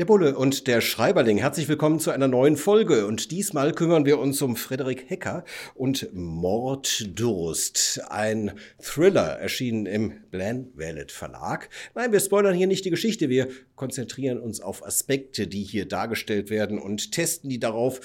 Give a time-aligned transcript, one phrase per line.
[0.00, 3.06] Der Bulle und der Schreiberling, herzlich willkommen zu einer neuen Folge.
[3.06, 5.44] Und diesmal kümmern wir uns um Frederik Hecker
[5.74, 8.00] und Morddurst.
[8.08, 11.68] Ein Thriller erschienen im Blan Wallet Verlag.
[11.94, 13.28] Nein, wir spoilern hier nicht die Geschichte.
[13.28, 18.00] Wir konzentrieren uns auf Aspekte, die hier dargestellt werden und testen die darauf,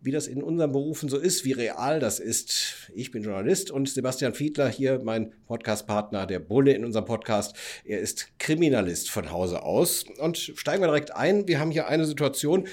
[0.00, 2.90] wie das in unseren Berufen so ist, wie real das ist.
[2.94, 7.56] Ich bin Journalist und Sebastian Fiedler hier, mein Podcastpartner, der Bulle in unserem Podcast.
[7.84, 10.04] Er ist Kriminalist von Hause aus.
[10.18, 11.48] Und steigen wir direkt ein.
[11.48, 12.68] Wir haben hier eine Situation,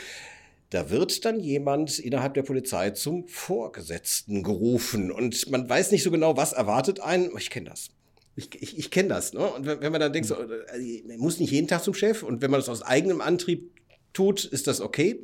[0.70, 6.10] da wird dann jemand innerhalb der Polizei zum Vorgesetzten gerufen und man weiß nicht so
[6.10, 7.30] genau, was erwartet einen.
[7.38, 7.90] Ich kenne das.
[8.36, 9.34] Ich, ich, ich kenne das.
[9.34, 9.42] Ne?
[9.42, 12.42] Und wenn, wenn man dann denkt, so, äh, muss nicht jeden Tag zum Chef und
[12.42, 13.72] wenn man das aus eigenem Antrieb
[14.14, 15.22] tut, ist das okay.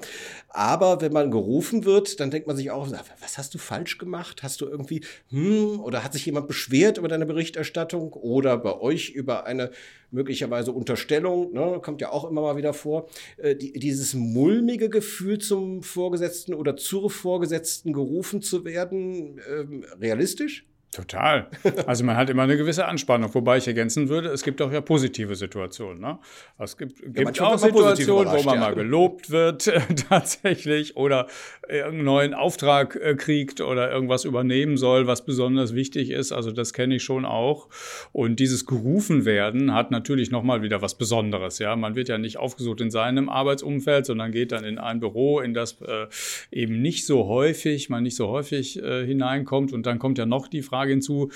[0.49, 2.89] Aber wenn man gerufen wird, dann denkt man sich auch,
[3.21, 4.43] was hast du falsch gemacht?
[4.43, 9.09] Hast du irgendwie, hm, oder hat sich jemand beschwert über deine Berichterstattung oder bei euch
[9.09, 9.71] über eine
[10.11, 15.37] möglicherweise Unterstellung, ne, kommt ja auch immer mal wieder vor, äh, die, dieses mulmige Gefühl
[15.37, 20.68] zum Vorgesetzten oder zur Vorgesetzten gerufen zu werden, ähm, realistisch?
[20.91, 21.47] Total.
[21.85, 24.81] Also man hat immer eine gewisse Anspannung, wobei ich ergänzen würde, es gibt auch ja
[24.81, 26.01] positive Situationen.
[26.01, 26.17] Ne?
[26.57, 28.61] Es gibt, ja, gibt auch Situationen, wo man ja.
[28.61, 29.71] mal gelobt wird
[30.09, 31.27] tatsächlich oder
[31.67, 36.31] irgendeinen neuen Auftrag äh, kriegt oder irgendwas übernehmen soll, was besonders wichtig ist.
[36.31, 37.67] Also das kenne ich schon auch.
[38.11, 41.59] Und dieses gerufen werden hat natürlich nochmal wieder was Besonderes.
[41.59, 45.39] Ja, Man wird ja nicht aufgesucht in seinem Arbeitsumfeld, sondern geht dann in ein Büro,
[45.39, 46.07] in das äh,
[46.51, 49.71] eben nicht so häufig, man nicht so häufig äh, hineinkommt.
[49.71, 51.29] Und dann kommt ja noch die Frage, Frage hinzu,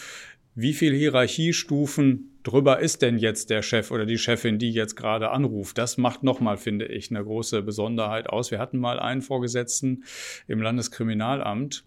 [0.56, 5.32] wie viel Hierarchiestufen drüber ist denn jetzt der Chef oder die Chefin, die jetzt gerade
[5.32, 5.78] anruft?
[5.78, 8.52] Das macht nochmal, finde ich, eine große Besonderheit aus.
[8.52, 10.06] Wir hatten mal einen Vorgesetzten
[10.48, 11.84] im Landeskriminalamt,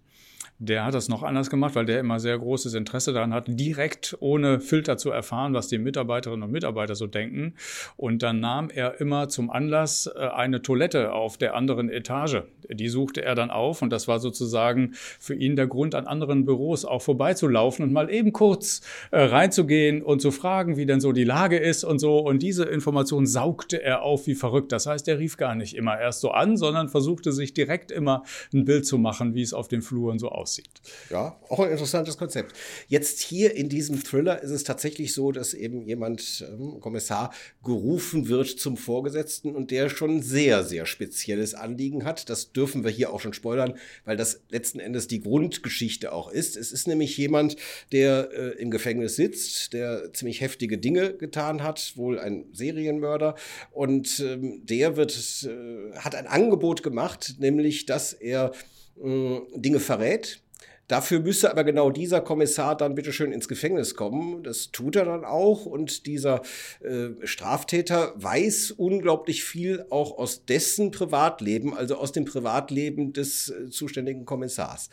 [0.59, 4.17] der hat das noch anders gemacht, weil der immer sehr großes Interesse daran hat, direkt
[4.21, 7.55] ohne Filter zu erfahren, was die Mitarbeiterinnen und Mitarbeiter so denken.
[7.97, 12.43] Und dann nahm er immer zum Anlass äh, eine Toilette auf der anderen Etage.
[12.71, 16.47] Die suchte er dann auf und das war sozusagen für ihn der Grund, an anderen
[16.47, 18.81] Büros auch vorbeizulaufen und mal eben kurz
[19.11, 22.19] äh, reinzugehen und zu fragen, wie denn so die Lage ist und so.
[22.19, 24.73] Und diese Information saugte er auf wie verrückt.
[24.73, 28.23] Das heißt, er rief gar nicht immer erst so an, sondern versuchte sich direkt immer
[28.55, 30.71] ein Bild zu machen, wie es auf den Fluren so aussieht aussieht.
[31.11, 32.55] Ja, auch ein interessantes Konzept.
[32.87, 37.35] Jetzt hier in diesem Thriller ist es tatsächlich so, dass eben jemand, ähm, Kommissar,
[37.65, 42.31] gerufen wird zum Vorgesetzten und der schon sehr, sehr spezielles Anliegen hat.
[42.31, 43.75] Das dürfen wir hier auch schon spoilern,
[44.05, 46.57] weil das letzten Endes die Grundgeschichte auch ist.
[46.57, 47.57] Es ist nämlich jemand,
[47.91, 53.35] der äh, im Gefängnis sitzt, der ziemlich heftige Dinge getan hat, wohl ein Serienmörder.
[53.73, 55.13] Und ähm, der wird,
[55.45, 58.53] äh, hat ein Angebot gemacht, nämlich, dass er
[58.99, 60.41] Dinge verrät.
[60.89, 64.45] Dafür müsste aber genau dieser Kommissar dann bitteschön ins Gefängnis kommen.
[64.45, 65.67] Das tut er dann auch.
[65.67, 66.43] Und dieser
[66.81, 73.69] äh, Straftäter weiß unglaublich viel auch aus dessen Privatleben, also aus dem Privatleben des äh,
[73.69, 74.91] zuständigen Kommissars.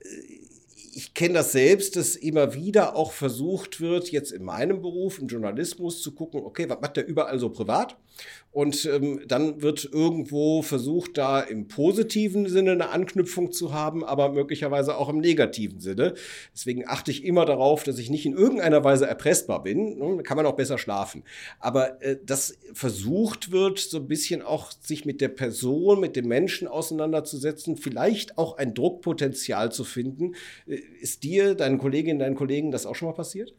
[0.00, 0.06] Äh,
[0.96, 5.28] ich kenne das selbst, dass immer wieder auch versucht wird, jetzt in meinem Beruf, im
[5.28, 7.98] Journalismus, zu gucken, okay, was macht der überall so privat?
[8.56, 14.32] Und ähm, dann wird irgendwo versucht, da im positiven Sinne eine Anknüpfung zu haben, aber
[14.32, 16.14] möglicherweise auch im negativen Sinne.
[16.54, 19.98] Deswegen achte ich immer darauf, dass ich nicht in irgendeiner Weise erpressbar bin.
[19.98, 20.16] Ne?
[20.16, 21.22] Da kann man auch besser schlafen.
[21.60, 26.26] Aber äh, dass versucht wird, so ein bisschen auch sich mit der Person, mit dem
[26.26, 30.34] Menschen auseinanderzusetzen, vielleicht auch ein Druckpotenzial zu finden.
[30.66, 33.52] Äh, ist dir, deinen Kolleginnen, deinen Kollegen das auch schon mal passiert?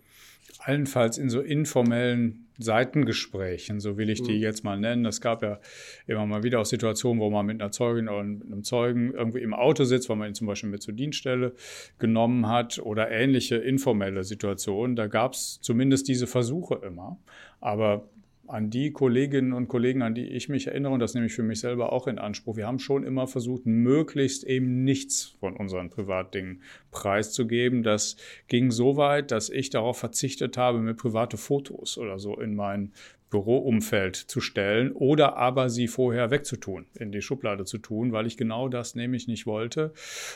[0.59, 4.41] Allenfalls in so informellen Seitengesprächen, so will ich die mhm.
[4.41, 5.05] jetzt mal nennen.
[5.05, 5.59] Es gab ja
[6.07, 9.41] immer mal wieder auch Situationen, wo man mit einer Zeugin oder mit einem Zeugen irgendwie
[9.41, 11.53] im Auto sitzt, weil man ihn zum Beispiel mit zur Dienststelle
[11.99, 14.95] genommen hat oder ähnliche informelle Situationen.
[14.95, 17.19] Da gab es zumindest diese Versuche immer.
[17.59, 18.09] Aber
[18.47, 21.43] an die Kolleginnen und Kollegen, an die ich mich erinnere, und das nehme ich für
[21.43, 25.89] mich selber auch in Anspruch, wir haben schon immer versucht, möglichst eben nichts von unseren
[25.89, 26.61] Privatdingen
[26.91, 27.83] preiszugeben.
[27.83, 28.17] Das
[28.47, 32.93] ging so weit, dass ich darauf verzichtet habe, mir private Fotos oder so in mein
[33.29, 38.37] Büroumfeld zu stellen oder aber sie vorher wegzutun, in die Schublade zu tun, weil ich
[38.37, 39.93] genau das nämlich nicht wollte.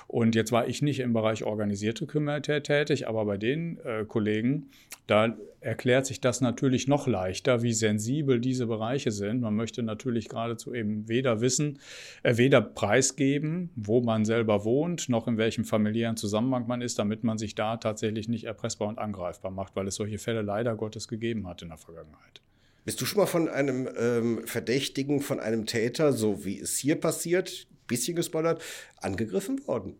[0.07, 4.69] Und jetzt war ich nicht im Bereich organisierte Kriminalität tätig, aber bei den äh, Kollegen,
[5.07, 9.41] da erklärt sich das natürlich noch leichter, wie sensibel diese Bereiche sind.
[9.41, 11.79] Man möchte natürlich geradezu eben weder wissen,
[12.23, 17.23] äh, weder preisgeben, wo man selber wohnt, noch in welchem familiären Zusammenhang man ist, damit
[17.23, 21.07] man sich da tatsächlich nicht erpressbar und angreifbar macht, weil es solche Fälle leider Gottes
[21.07, 22.41] gegeben hat in der Vergangenheit.
[22.83, 26.95] Bist du schon mal von einem ähm, Verdächtigen, von einem Täter, so wie es hier
[26.95, 28.61] passiert, bisschen gespoilert,
[28.97, 29.95] angegriffen worden?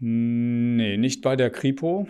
[0.00, 2.08] Nee, nicht bei der Kripo.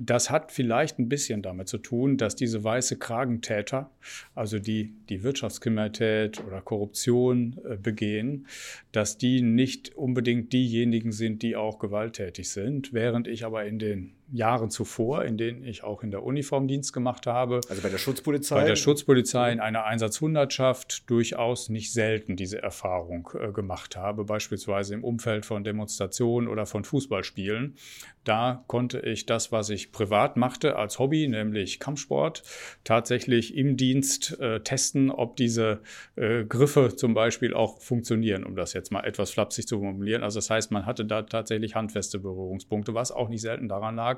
[0.00, 3.90] Das hat vielleicht ein bisschen damit zu tun, dass diese weiße Kragentäter,
[4.34, 8.46] also die die Wirtschaftskriminalität oder Korruption äh, begehen,
[8.92, 14.17] dass die nicht unbedingt diejenigen sind, die auch gewalttätig sind, während ich aber in den
[14.30, 17.60] Jahren zuvor, in denen ich auch in der Uniform Dienst gemacht habe.
[17.68, 18.56] Also bei der Schutzpolizei?
[18.56, 24.94] Bei der Schutzpolizei in einer Einsatzhundertschaft durchaus nicht selten diese Erfahrung äh, gemacht habe, beispielsweise
[24.94, 27.76] im Umfeld von Demonstrationen oder von Fußballspielen.
[28.24, 32.42] Da konnte ich das, was ich privat machte als Hobby, nämlich Kampfsport,
[32.84, 35.80] tatsächlich im Dienst äh, testen, ob diese
[36.16, 40.22] äh, Griffe zum Beispiel auch funktionieren, um das jetzt mal etwas flapsig zu formulieren.
[40.22, 44.17] Also das heißt, man hatte da tatsächlich handfeste Berührungspunkte, was auch nicht selten daran lag,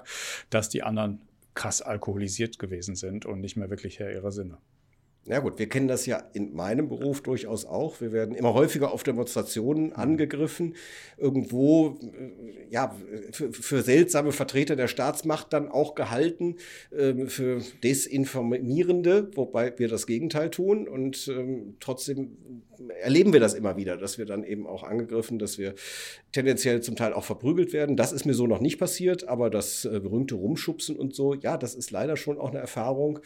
[0.51, 1.21] dass die anderen
[1.55, 4.59] krass alkoholisiert gewesen sind und nicht mehr wirklich Herr ihrer Sinne.
[5.27, 8.01] Ja gut, wir kennen das ja in meinem Beruf durchaus auch.
[8.01, 9.93] Wir werden immer häufiger auf Demonstrationen mhm.
[9.93, 10.75] angegriffen,
[11.19, 12.97] irgendwo äh, ja
[13.31, 16.57] für, für seltsame Vertreter der Staatsmacht dann auch gehalten,
[16.91, 22.37] äh, für Desinformierende, wobei wir das Gegenteil tun und ähm, trotzdem
[23.03, 25.75] erleben wir das immer wieder, dass wir dann eben auch angegriffen, dass wir
[26.33, 27.97] tendenziell zum Teil auch verprügelt werden.
[27.97, 31.59] Das ist mir so noch nicht passiert, aber das äh, berühmte Rumschubsen und so, ja,
[31.59, 33.21] das ist leider schon auch eine Erfahrung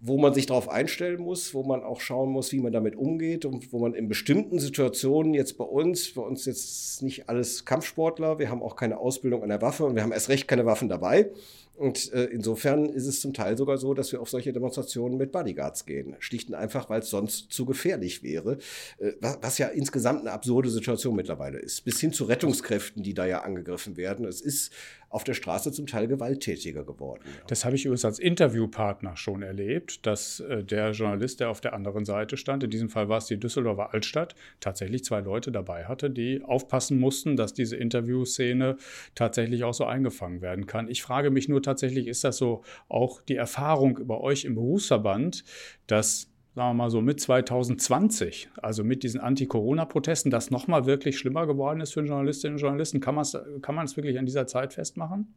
[0.00, 3.44] wo man sich darauf einstellen muss, wo man auch schauen muss, wie man damit umgeht
[3.44, 8.38] und wo man in bestimmten Situationen jetzt bei uns, bei uns jetzt nicht alles Kampfsportler,
[8.38, 10.88] wir haben auch keine Ausbildung an der Waffe und wir haben erst recht keine Waffen
[10.88, 11.30] dabei.
[11.76, 15.32] Und äh, insofern ist es zum Teil sogar so, dass wir auf solche Demonstrationen mit
[15.32, 16.14] Bodyguards gehen.
[16.20, 18.58] Schlicht und einfach, weil es sonst zu gefährlich wäre.
[18.98, 21.84] Äh, was, ja insgesamt eine absurde Situation mittlerweile ist.
[21.84, 24.24] Bis hin zu Rettungskräften, die da ja angegriffen werden.
[24.24, 24.72] Es ist
[25.14, 27.22] auf der Straße zum Teil gewalttätiger geworden.
[27.24, 27.44] Ja.
[27.46, 31.72] Das habe ich übrigens als Interviewpartner schon erlebt, dass äh, der Journalist, der auf der
[31.72, 35.84] anderen Seite stand, in diesem Fall war es die Düsseldorfer Altstadt, tatsächlich zwei Leute dabei
[35.84, 38.76] hatte, die aufpassen mussten, dass diese Interviewszene
[39.14, 40.88] tatsächlich auch so eingefangen werden kann.
[40.88, 45.44] Ich frage mich nur tatsächlich, ist das so auch die Erfahrung über euch im Berufsverband,
[45.86, 51.46] dass sagen wir mal so mit 2020, also mit diesen Anti-Corona-Protesten, das nochmal wirklich schlimmer
[51.46, 53.00] geworden ist für Journalistinnen und Journalisten?
[53.00, 55.34] Kann man es kann wirklich an dieser Zeit festmachen?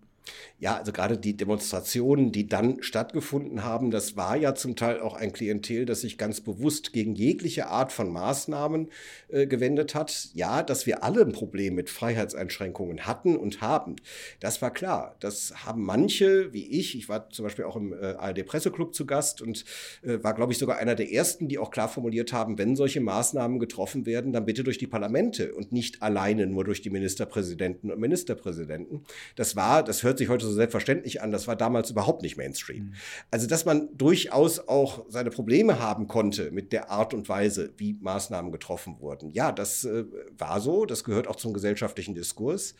[0.59, 5.15] Ja, also gerade die Demonstrationen, die dann stattgefunden haben, das war ja zum Teil auch
[5.15, 8.89] ein Klientel, das sich ganz bewusst gegen jegliche Art von Maßnahmen
[9.27, 10.29] äh, gewendet hat.
[10.33, 13.97] Ja, dass wir alle ein Problem mit Freiheitseinschränkungen hatten und haben,
[14.39, 15.15] das war klar.
[15.19, 19.41] Das haben manche, wie ich, ich war zum Beispiel auch im äh, ARD-Presseclub zu Gast
[19.41, 19.63] und
[20.01, 23.01] äh, war, glaube ich, sogar einer der ersten, die auch klar formuliert haben, wenn solche
[23.01, 27.91] Maßnahmen getroffen werden, dann bitte durch die Parlamente und nicht alleine nur durch die Ministerpräsidenten
[27.91, 29.05] und Ministerpräsidenten.
[29.35, 32.37] Das war, das hört hört sich heute so selbstverständlich an, das war damals überhaupt nicht
[32.37, 32.85] Mainstream.
[32.85, 32.93] Mhm.
[33.29, 37.93] Also, dass man durchaus auch seine Probleme haben konnte mit der Art und Weise, wie
[38.01, 39.31] Maßnahmen getroffen wurden.
[39.31, 40.05] Ja, das äh,
[40.37, 42.75] war so, das gehört auch zum gesellschaftlichen Diskurs.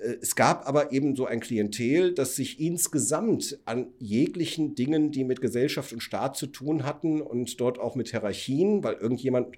[0.00, 5.24] Äh, es gab aber eben so ein Klientel, das sich insgesamt an jeglichen Dingen, die
[5.24, 9.56] mit Gesellschaft und Staat zu tun hatten und dort auch mit Hierarchien, weil irgendjemand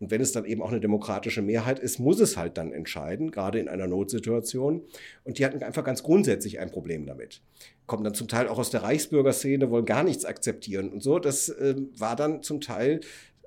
[0.00, 3.30] und wenn es dann eben auch eine demokratische Mehrheit ist, muss es halt dann entscheiden,
[3.30, 4.82] gerade in einer Notsituation.
[5.24, 7.42] Und die hatten einfach ganz grundsätzlich ein Problem damit.
[7.86, 11.18] Kommen dann zum Teil auch aus der Reichsbürgerszene, wollen gar nichts akzeptieren und so.
[11.18, 13.00] Das äh, war dann zum Teil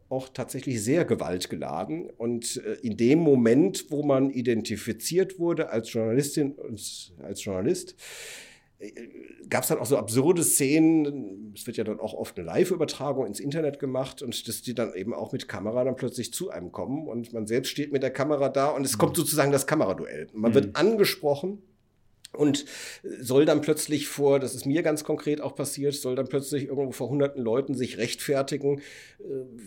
[0.10, 2.10] auch tatsächlich sehr gewaltgeladen.
[2.10, 7.96] Und äh, in dem Moment, wo man identifiziert wurde als Journalistin und als Journalist,
[9.50, 11.54] gab es dann auch so absurde Szenen.
[11.56, 14.94] Es wird ja dann auch oft eine Live-Übertragung ins Internet gemacht und dass die dann
[14.94, 18.12] eben auch mit Kamera dann plötzlich zu einem kommen und man selbst steht mit der
[18.12, 19.00] Kamera da und es mhm.
[19.00, 20.28] kommt sozusagen das Kameraduell.
[20.34, 20.56] Man mhm.
[20.56, 21.62] wird angesprochen
[22.34, 22.66] und
[23.04, 26.92] soll dann plötzlich vor, das ist mir ganz konkret auch passiert, soll dann plötzlich irgendwo
[26.92, 28.80] vor hunderten Leuten sich rechtfertigen,
[29.20, 29.24] äh,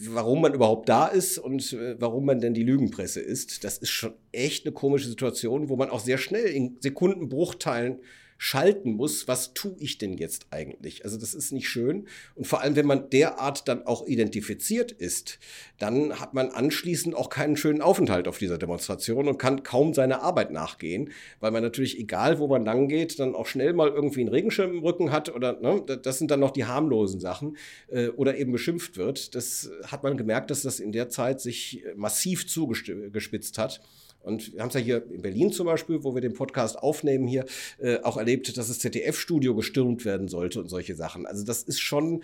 [0.08, 3.64] warum man überhaupt da ist und äh, warum man denn die Lügenpresse ist.
[3.64, 8.00] Das ist schon echt eine komische Situation, wo man auch sehr schnell in Sekundenbruchteilen
[8.38, 11.04] schalten muss, was tue ich denn jetzt eigentlich?
[11.04, 12.06] Also das ist nicht schön.
[12.34, 15.38] Und vor allem, wenn man derart dann auch identifiziert ist,
[15.78, 20.22] dann hat man anschließend auch keinen schönen Aufenthalt auf dieser Demonstration und kann kaum seiner
[20.22, 21.10] Arbeit nachgehen,
[21.40, 24.72] weil man natürlich, egal wo man lang geht, dann auch schnell mal irgendwie einen Regenschirm
[24.72, 27.56] im Rücken hat oder ne, das sind dann noch die harmlosen Sachen
[27.88, 29.34] äh, oder eben beschimpft wird.
[29.34, 33.80] Das hat man gemerkt, dass das in der Zeit sich massiv zugespitzt hat.
[34.24, 37.26] Und wir haben es ja hier in Berlin zum Beispiel, wo wir den Podcast aufnehmen
[37.26, 37.44] hier,
[37.78, 41.26] äh, auch erlebt, dass das ZDF-Studio gestürmt werden sollte und solche Sachen.
[41.26, 42.22] Also das ist schon,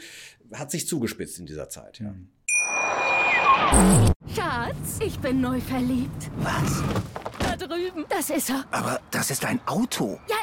[0.53, 2.15] hat sich zugespitzt in dieser Zeit, ja.
[4.35, 6.31] Schatz, ich bin neu verliebt.
[6.39, 6.83] Was?
[7.39, 8.05] Da drüben.
[8.09, 8.65] Das ist er.
[8.71, 10.19] Aber das ist ein Auto.
[10.29, 10.37] Ja,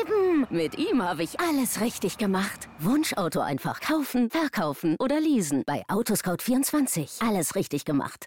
[0.00, 0.46] eben.
[0.50, 2.68] Mit ihm habe ich alles richtig gemacht.
[2.80, 5.62] Wunschauto einfach kaufen, verkaufen oder leasen.
[5.66, 7.26] Bei Autoscout24.
[7.26, 8.26] Alles richtig gemacht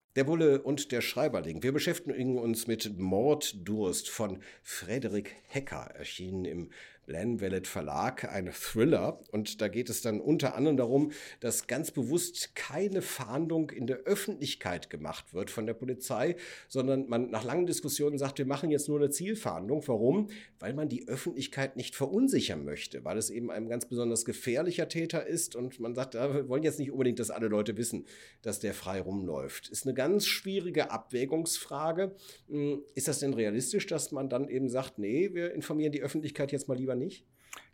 [0.17, 1.63] Der Bulle und der Schreiberling.
[1.63, 6.69] Wir beschäftigen uns mit Morddurst von Frederik Hecker, erschienen im
[7.05, 9.19] Glenvelet Verlag, ein Thriller.
[9.31, 13.97] Und da geht es dann unter anderem darum, dass ganz bewusst keine Fahndung in der
[13.99, 16.35] Öffentlichkeit gemacht wird von der Polizei,
[16.67, 19.87] sondern man nach langen Diskussionen sagt, wir machen jetzt nur eine Zielfahndung.
[19.87, 20.29] Warum?
[20.59, 25.25] Weil man die Öffentlichkeit nicht verunsichern möchte, weil es eben ein ganz besonders gefährlicher Täter
[25.25, 28.05] ist und man sagt, wir wollen jetzt nicht unbedingt, dass alle Leute wissen,
[28.41, 29.69] dass der frei rumläuft.
[29.69, 32.15] Ist eine ganz schwierige Abwägungsfrage.
[32.47, 36.51] Hm, ist das denn realistisch, dass man dann eben sagt, nee, wir informieren die Öffentlichkeit
[36.51, 37.25] jetzt mal lieber nicht?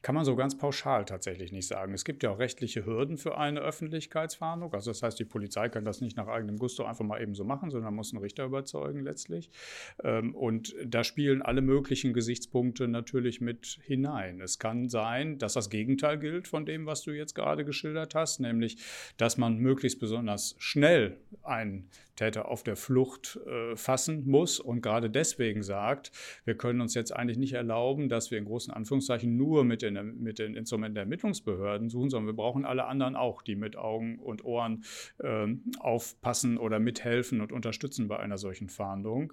[0.04, 1.94] Kann man so ganz pauschal tatsächlich nicht sagen.
[1.94, 4.74] Es gibt ja auch rechtliche Hürden für eine Öffentlichkeitsfahndung.
[4.74, 7.44] Also das heißt, die Polizei kann das nicht nach eigenem Gusto einfach mal eben so
[7.44, 9.50] machen, sondern muss einen Richter überzeugen letztlich.
[10.04, 14.40] Ähm, und da spielen alle möglichen Gesichtspunkte natürlich mit hinein.
[14.40, 18.40] Es kann sein, dass das Gegenteil gilt von dem, was du jetzt gerade geschildert hast,
[18.40, 18.78] nämlich,
[19.18, 25.10] dass man möglichst besonders schnell einen Täter auf der Flucht äh, fassen muss und gerade
[25.10, 26.12] deswegen sagt,
[26.44, 30.22] wir können uns jetzt eigentlich nicht erlauben, dass wir in großen Anführungszeichen nur mit den,
[30.22, 34.20] mit den Instrumenten der Ermittlungsbehörden suchen, sondern wir brauchen alle anderen auch, die mit Augen
[34.20, 34.84] und Ohren
[35.20, 35.48] äh,
[35.80, 39.32] aufpassen oder mithelfen und unterstützen bei einer solchen Fahndung.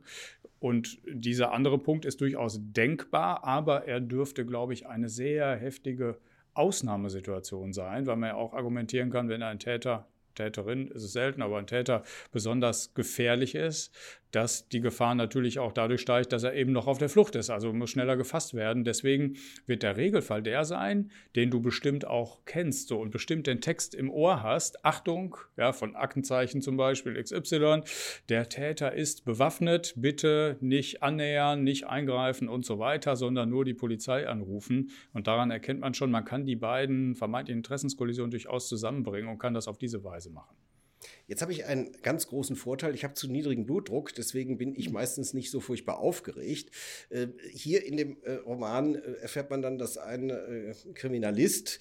[0.60, 6.18] Und dieser andere Punkt ist durchaus denkbar, aber er dürfte, glaube ich, eine sehr heftige
[6.54, 10.88] Ausnahmesituation sein, weil man ja auch argumentieren kann, wenn ein Täter Täterin.
[10.88, 13.94] Ist es selten, aber ein Täter besonders gefährlich ist,
[14.34, 17.50] dass die Gefahr natürlich auch dadurch steigt, dass er eben noch auf der Flucht ist,
[17.50, 18.84] also muss schneller gefasst werden.
[18.84, 19.36] Deswegen
[19.66, 23.94] wird der Regelfall der sein, den du bestimmt auch kennst so, und bestimmt den Text
[23.94, 24.84] im Ohr hast.
[24.84, 27.82] Achtung, ja, von Aktenzeichen zum Beispiel XY,
[28.28, 33.74] der Täter ist bewaffnet, bitte nicht annähern, nicht eingreifen und so weiter, sondern nur die
[33.74, 34.90] Polizei anrufen.
[35.12, 39.54] Und daran erkennt man schon, man kann die beiden vermeintlichen Interessenskollisionen durchaus zusammenbringen und kann
[39.54, 40.56] das auf diese Weise machen.
[41.26, 42.95] Jetzt habe ich einen ganz großen Vorteil.
[42.95, 46.71] Ich habe zu niedrigen Blutdruck, deswegen bin ich meistens nicht so furchtbar aufgeregt.
[47.09, 50.33] Äh, hier in dem äh, Roman äh, erfährt man dann, dass ein
[50.95, 51.81] Kriminalist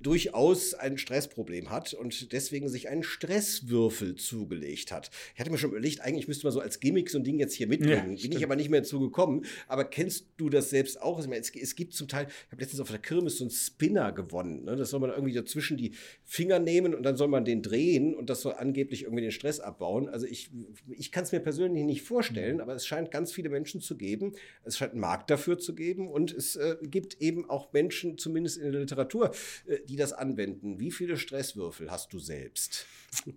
[0.00, 5.10] durchaus ein Stressproblem hat und deswegen sich einen Stresswürfel zugelegt hat.
[5.34, 7.54] Ich hatte mir schon überlegt, eigentlich müsste man so als Gimmick so ein Ding jetzt
[7.54, 8.16] hier mitbringen.
[8.16, 9.46] Ja, bin ich aber nicht mehr zugekommen.
[9.66, 11.24] Aber kennst du das selbst auch?
[11.24, 14.64] Es, gibt zum Teil, ich habe letztens auf der Kirmes so einen Spinner gewonnen.
[14.64, 14.76] Ne?
[14.76, 15.92] Das soll man irgendwie dazwischen die
[16.24, 19.30] Finger nehmen und dann soll man den drehen und das soll an angeblich irgendwie den
[19.30, 20.08] Stress abbauen.
[20.08, 20.50] Also ich,
[20.90, 24.32] ich kann es mir persönlich nicht vorstellen, aber es scheint ganz viele Menschen zu geben.
[24.64, 28.58] Es scheint einen Markt dafür zu geben und es äh, gibt eben auch Menschen, zumindest
[28.58, 29.30] in der Literatur,
[29.66, 30.80] äh, die das anwenden.
[30.80, 32.86] Wie viele Stresswürfel hast du selbst?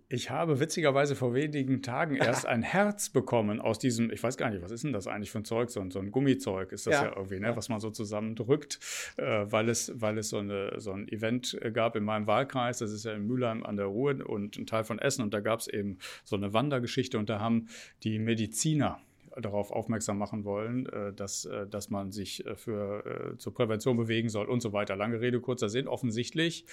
[0.10, 4.50] Ich habe witzigerweise vor wenigen Tagen erst ein Herz bekommen aus diesem, ich weiß gar
[4.50, 5.70] nicht, was ist denn das eigentlich für ein Zeug?
[5.70, 8.80] So, so ein Gummizeug ist das ja, ja irgendwie, ne, was man so zusammendrückt,
[9.18, 12.92] äh, weil, es, weil es so, eine, so ein Event gab in meinem Wahlkreis, das
[12.92, 15.24] ist ja in Mülheim an der Ruhr und ein Teil von Essen.
[15.24, 17.18] Und da gab es eben so eine Wandergeschichte.
[17.18, 17.68] Und da haben
[18.04, 19.00] die Mediziner
[19.42, 24.30] darauf aufmerksam machen wollen, äh, dass, äh, dass man sich äh, für, zur Prävention bewegen
[24.30, 24.96] soll und so weiter.
[24.96, 25.88] Lange Rede, kurzer Sinn.
[25.88, 26.66] Offensichtlich,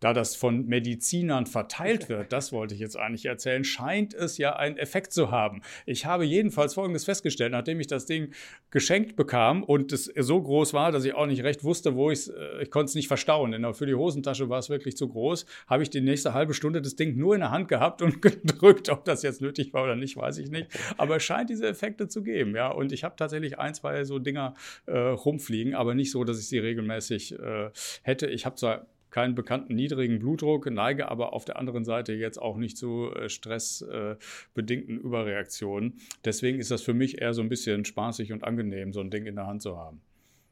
[0.00, 4.56] da das von Medizinern verteilt wird, das wollte ich jetzt eigentlich erzählen, scheint es ja
[4.56, 5.62] einen Effekt zu haben.
[5.86, 8.32] Ich habe jedenfalls Folgendes festgestellt, nachdem ich das Ding
[8.70, 12.20] geschenkt bekam und es so groß war, dass ich auch nicht recht wusste, wo ich
[12.20, 15.46] es, ich konnte es nicht verstauen, denn für die Hosentasche war es wirklich zu groß,
[15.66, 18.88] habe ich die nächste halbe Stunde das Ding nur in der Hand gehabt und gedrückt.
[18.88, 20.68] Ob das jetzt nötig war oder nicht, weiß ich nicht.
[20.96, 22.70] Aber es scheint diese Effekte zu geben, ja.
[22.70, 24.54] Und ich habe tatsächlich ein, zwei so Dinger
[24.86, 27.70] äh, rumfliegen, aber nicht so, dass ich sie regelmäßig äh,
[28.02, 28.26] hätte.
[28.28, 32.56] Ich habe zwar keinen bekannten niedrigen Blutdruck, neige aber auf der anderen Seite jetzt auch
[32.56, 35.98] nicht zu äh, stressbedingten Überreaktionen.
[36.24, 39.26] Deswegen ist das für mich eher so ein bisschen spaßig und angenehm, so ein Ding
[39.26, 40.00] in der Hand zu haben.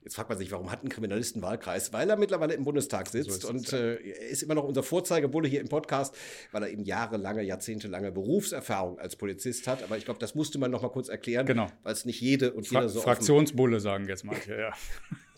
[0.03, 1.93] Jetzt fragt man sich, warum hat ein Kriminalistenwahlkreis?
[1.93, 5.61] Weil er mittlerweile im Bundestag sitzt so und äh, ist immer noch unser Vorzeigebulle hier
[5.61, 6.17] im Podcast,
[6.53, 9.83] weil er eben jahrelange, jahrzehntelange Berufserfahrung als Polizist hat.
[9.83, 11.67] Aber ich glaube, das musste man noch mal kurz erklären, genau.
[11.83, 14.73] weil es nicht jede und Fra jeder so Fraktionsbulle sagen jetzt manche, ja.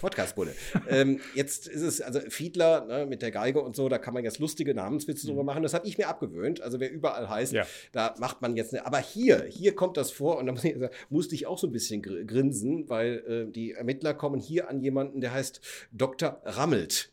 [0.00, 0.54] Podcastbulle.
[0.88, 4.24] ähm, jetzt ist es, also Fiedler ne, mit der Geige und so, da kann man
[4.24, 5.30] jetzt lustige Namenswitze mhm.
[5.30, 5.62] drüber machen.
[5.62, 6.60] Das habe ich mir abgewöhnt.
[6.60, 7.66] Also wer überall heißt, ja.
[7.92, 8.86] da macht man jetzt eine.
[8.86, 10.76] Aber hier, hier kommt das vor und da muss ich,
[11.08, 15.20] musste ich auch so ein bisschen grinsen, weil äh, die Ermittler kommen hier an jemanden,
[15.20, 15.60] der heißt
[15.92, 16.40] Dr.
[16.44, 17.12] Rammelt.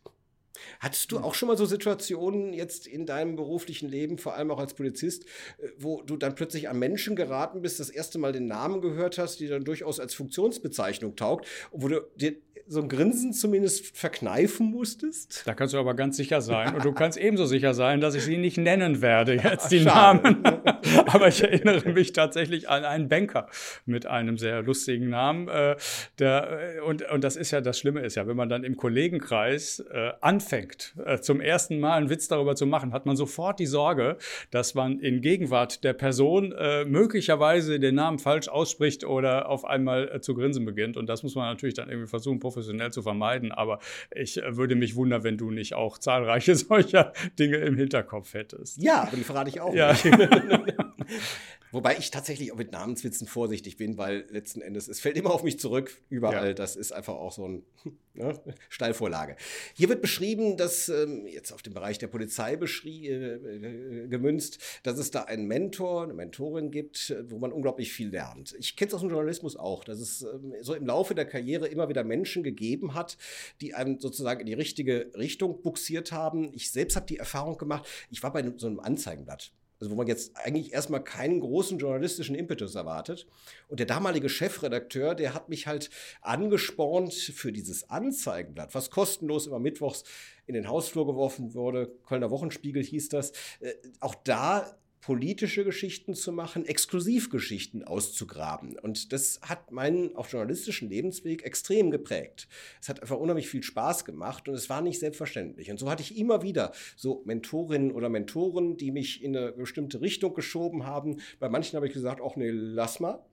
[0.79, 1.23] Hattest du hm.
[1.23, 5.25] auch schon mal so Situationen jetzt in deinem beruflichen Leben, vor allem auch als Polizist,
[5.57, 9.17] äh, wo du dann plötzlich an Menschen geraten bist, das erste Mal den Namen gehört
[9.17, 12.35] hast, die dann durchaus als Funktionsbezeichnung taugt, wo du dir
[12.67, 15.43] so ein Grinsen zumindest verkneifen musstest?
[15.45, 16.75] Da kannst du aber ganz sicher sein.
[16.75, 20.21] Und du kannst ebenso sicher sein, dass ich sie nicht nennen werde, jetzt die Schade.
[20.21, 20.43] Namen.
[21.07, 23.47] aber ich erinnere mich tatsächlich an einen Banker
[23.85, 25.47] mit einem sehr lustigen Namen.
[25.47, 25.75] Äh,
[26.19, 29.79] der, und, und das ist ja, das Schlimme ist ja, wenn man dann im Kollegenkreis
[29.91, 33.65] äh, anfängt, äh, zum ersten Mal einen Witz darüber zu machen, hat man sofort die
[33.65, 34.17] Sorge,
[34.51, 40.09] dass man in Gegenwart der Person äh, möglicherweise den Namen falsch ausspricht oder auf einmal
[40.09, 40.97] äh, zu grinsen beginnt.
[40.97, 43.51] Und das muss man natürlich dann irgendwie versuchen, professionell zu vermeiden.
[43.51, 43.79] Aber
[44.13, 48.81] ich äh, würde mich wundern, wenn du nicht auch zahlreiche solcher Dinge im Hinterkopf hättest.
[48.81, 49.93] Ja, aber die verrate ich auch ja.
[51.77, 55.43] Wobei ich tatsächlich auch mit Namenswitzen vorsichtig bin, weil letzten Endes, es fällt immer auf
[55.43, 56.47] mich zurück, überall.
[56.47, 56.53] Ja.
[56.55, 57.63] Das ist einfach auch so ein
[58.15, 59.35] ne, Steilvorlage.
[59.75, 64.97] Hier wird beschrieben, dass, ähm, jetzt auf dem Bereich der Polizei äh, äh, gemünzt, dass
[64.97, 68.55] es da einen Mentor, eine Mentorin gibt, wo man unglaublich viel lernt.
[68.57, 71.67] Ich kenne es aus dem Journalismus auch, dass es ähm, so im Laufe der Karriere
[71.67, 73.19] immer wieder Menschen gegeben hat,
[73.61, 76.51] die einem sozusagen in die richtige Richtung buxiert haben.
[76.55, 80.07] Ich selbst habe die Erfahrung gemacht, ich war bei so einem Anzeigenblatt also wo man
[80.07, 83.27] jetzt eigentlich erstmal keinen großen journalistischen Impetus erwartet.
[83.67, 85.89] Und der damalige Chefredakteur, der hat mich halt
[86.21, 90.03] angespornt für dieses Anzeigenblatt, was kostenlos immer mittwochs
[90.45, 91.91] in den Hausflur geworfen wurde.
[92.07, 93.31] Kölner Wochenspiegel hieß das.
[93.59, 98.77] Äh, auch da politische Geschichten zu machen, Exklusivgeschichten auszugraben.
[98.77, 102.49] Und das hat meinen auch journalistischen Lebensweg extrem geprägt.
[102.81, 105.71] Es hat einfach unheimlich viel Spaß gemacht und es war nicht selbstverständlich.
[105.71, 110.01] Und so hatte ich immer wieder so Mentorinnen oder Mentoren, die mich in eine bestimmte
[110.01, 111.21] Richtung geschoben haben.
[111.39, 113.25] Bei manchen habe ich gesagt, auch nee, lass mal.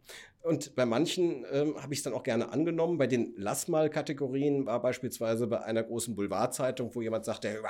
[0.45, 2.99] Und bei manchen ähm, habe ich es dann auch gerne angenommen.
[2.99, 7.63] Bei den Lass mal Kategorien war beispielsweise bei einer großen Boulevardzeitung, wo jemand sagte,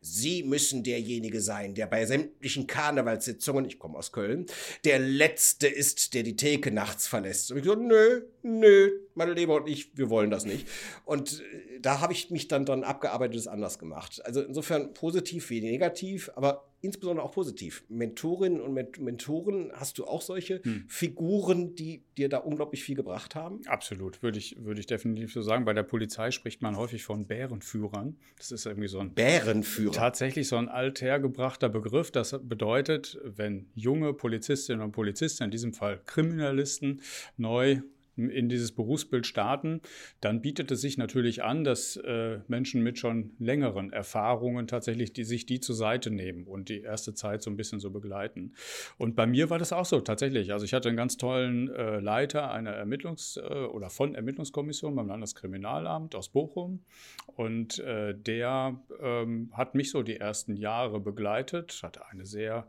[0.00, 4.46] Sie müssen derjenige sein, der bei sämtlichen Karnevalssitzungen, ich komme aus Köln,
[4.84, 7.52] der Letzte ist, der die Theke nachts verlässt.
[7.52, 10.66] Und ich so, nö, nö, meine Leber und ich, wir wollen das nicht.
[11.04, 14.24] Und äh, da habe ich mich dann dran abgearbeitet, es anders gemacht.
[14.24, 17.84] Also insofern positiv wie negativ, aber insbesondere auch positiv.
[17.88, 20.84] Mentorinnen und Mentoren, hast du auch solche hm.
[20.88, 23.60] Figuren, die dir da unglaublich viel gebracht haben?
[23.66, 25.64] Absolut, würde ich, würde ich definitiv so sagen.
[25.64, 28.16] Bei der Polizei spricht man häufig von Bärenführern.
[28.36, 29.92] Das ist irgendwie so ein Bärenführer.
[29.92, 32.10] Tatsächlich so ein althergebrachter Begriff.
[32.10, 37.00] Das bedeutet, wenn junge Polizistinnen und Polizisten, in diesem Fall Kriminalisten,
[37.36, 37.80] neu
[38.16, 39.80] in dieses Berufsbild starten,
[40.20, 45.24] dann bietet es sich natürlich an, dass äh, Menschen mit schon längeren Erfahrungen tatsächlich die,
[45.24, 48.54] sich die zur Seite nehmen und die erste Zeit so ein bisschen so begleiten.
[48.98, 50.52] Und bei mir war das auch so tatsächlich.
[50.52, 55.08] Also ich hatte einen ganz tollen äh, Leiter einer Ermittlungs- äh, oder von Ermittlungskommission beim
[55.08, 56.84] Landeskriminalamt aus Bochum
[57.26, 62.68] und äh, der ähm, hat mich so die ersten Jahre begleitet, hatte eine sehr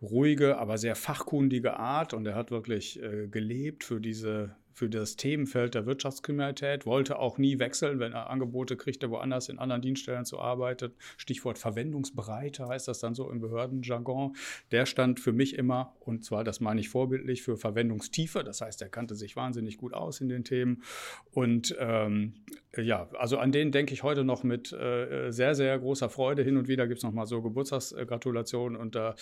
[0.00, 5.16] ruhige, aber sehr fachkundige Art und er hat wirklich äh, gelebt für diese für das
[5.16, 10.26] Themenfeld der Wirtschaftskriminalität, wollte auch nie wechseln, wenn er Angebote kriegte, woanders in anderen Dienststellen
[10.26, 10.92] zu arbeiten.
[11.16, 14.36] Stichwort Verwendungsbreite heißt das dann so im Behördenjargon.
[14.72, 18.44] Der stand für mich immer, und zwar, das meine ich vorbildlich, für Verwendungstiefe.
[18.44, 20.82] Das heißt, er kannte sich wahnsinnig gut aus in den Themen.
[21.30, 22.34] Und ähm,
[22.76, 26.42] ja, also an den denke ich heute noch mit äh, sehr, sehr großer Freude.
[26.42, 29.12] Hin und wieder gibt es noch mal so Geburtstagsgratulationen und äh,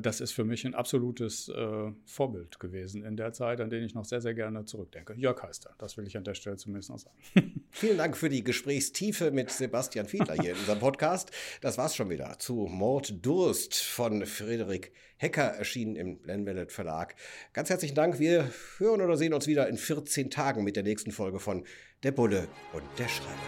[0.00, 3.94] das ist für mich ein absolutes äh, Vorbild gewesen in der Zeit, an den ich
[3.94, 5.14] noch sehr, sehr gerne zurück zurückdenke.
[5.14, 5.74] Jörg heißt er.
[5.78, 7.16] Das will ich an der Stelle zumindest noch sagen.
[7.76, 11.32] Vielen Dank für die Gesprächstiefe mit Sebastian Fiedler hier in unserem Podcast.
[11.60, 17.16] Das war's schon wieder zu Mord Durst von Friedrich Hecker, erschienen im Blenwellet Verlag.
[17.52, 18.20] Ganz herzlichen Dank.
[18.20, 21.64] Wir hören oder sehen uns wieder in 14 Tagen mit der nächsten Folge von
[22.04, 23.38] Der Bulle und der Schreiberling.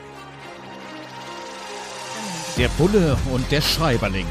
[2.58, 4.26] Der Bulle und der Schreiberling.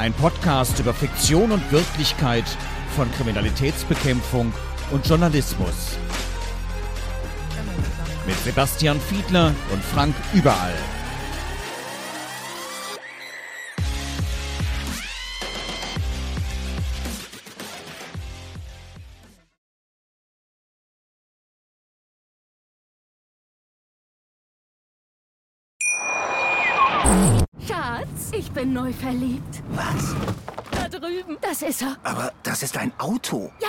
[0.00, 2.48] Ein Podcast über Fiktion und Wirklichkeit
[2.96, 4.52] von Kriminalitätsbekämpfung
[4.90, 5.96] und Journalismus.
[8.24, 10.74] Mit Sebastian Fiedler und Frank Überall.
[27.66, 29.62] Schatz, ich bin neu verliebt.
[29.70, 30.14] Was?
[30.70, 31.38] Da drüben.
[31.40, 31.96] Das ist er.
[32.04, 33.50] Aber das ist ein Auto.
[33.60, 33.68] Ja,